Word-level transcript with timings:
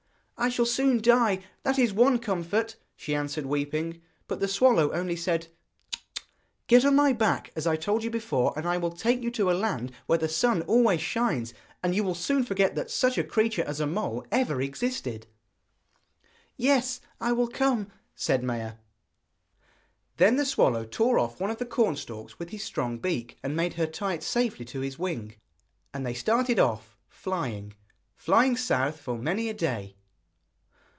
'I 0.43 0.49
shall 0.49 0.65
soon 0.65 0.99
die, 0.99 1.43
that 1.61 1.77
is 1.77 1.93
one 1.93 2.17
comfort,' 2.17 2.75
she 2.95 3.13
answered 3.13 3.45
weeping. 3.45 4.01
But 4.27 4.39
the 4.39 4.47
swallow 4.47 4.91
only 4.91 5.15
said: 5.15 5.41
'Tut! 5.91 6.01
tut! 6.15 6.21
get 6.65 6.83
on 6.83 6.95
my 6.95 7.13
back, 7.13 7.51
as 7.55 7.67
I 7.67 7.75
told 7.75 8.03
you 8.03 8.09
before, 8.09 8.51
and 8.57 8.67
I 8.67 8.77
will 8.77 8.89
take 8.91 9.21
you 9.21 9.29
to 9.29 9.51
a 9.51 9.53
land 9.53 9.91
where 10.07 10.17
the 10.17 10.27
sun 10.27 10.63
always 10.63 10.99
shines, 10.99 11.53
and 11.83 11.93
you 11.93 12.03
will 12.03 12.15
soon 12.15 12.43
forget 12.43 12.73
that 12.73 12.89
such 12.89 13.19
a 13.19 13.23
creature 13.23 13.63
as 13.67 13.79
a 13.79 13.85
mole 13.85 14.25
ever 14.31 14.59
existed.' 14.59 15.27
'Yes, 16.57 17.01
I 17.19 17.33
will 17.33 17.47
come,' 17.47 17.91
said 18.15 18.43
Maia. 18.43 18.77
Then 20.17 20.37
the 20.37 20.45
swallow 20.47 20.85
tore 20.85 21.19
off 21.19 21.39
one 21.39 21.51
of 21.51 21.59
the 21.59 21.67
corn 21.67 21.95
stalks 21.95 22.39
with 22.39 22.49
his 22.49 22.63
strong 22.63 22.97
beak, 22.97 23.37
and 23.43 23.55
bade 23.55 23.73
her 23.75 23.85
tie 23.85 24.13
it 24.15 24.23
safely 24.23 24.65
to 24.65 24.79
his 24.79 24.97
wing. 24.97 25.35
And 25.93 26.03
they 26.03 26.15
started 26.15 26.57
off, 26.57 26.97
flying, 27.09 27.75
flying 28.15 28.57
south 28.57 28.99
for 28.99 29.19
many 29.19 29.47
a 29.47 29.53
day. 29.53 29.97